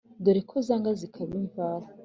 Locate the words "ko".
0.49-0.55